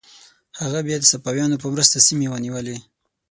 هغه 0.61 0.79
بیا 0.87 0.97
د 0.99 1.05
صفویانو 1.11 1.61
په 1.61 1.67
مرسته 1.73 1.97
سیمې 2.07 2.27
ونیولې. 2.29 2.77